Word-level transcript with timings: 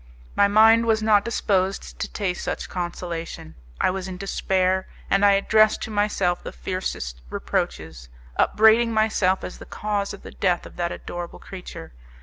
My 0.35 0.47
mind 0.47 0.87
was 0.87 1.03
not 1.03 1.23
disposed 1.23 1.99
to 1.99 2.11
taste 2.11 2.43
such 2.43 2.67
consolation; 2.69 3.53
I 3.79 3.91
was 3.91 4.07
in 4.07 4.17
despair, 4.17 4.87
and 5.11 5.23
I 5.23 5.33
addressed 5.33 5.83
to 5.83 5.91
myself 5.91 6.41
the 6.41 6.51
fiercest 6.51 7.21
reproaches, 7.29 8.09
upbraiding 8.35 8.91
myself 8.93 9.43
as 9.43 9.59
the 9.59 9.67
cause 9.67 10.11
of 10.11 10.23
the 10.23 10.31
death 10.31 10.65
of 10.65 10.75
that 10.77 10.91
adorable 10.91 11.37
creature. 11.37 11.93